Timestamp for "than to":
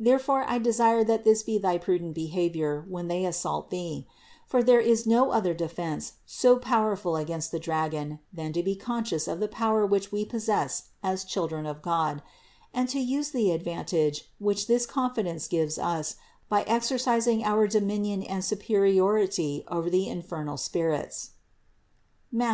8.32-8.62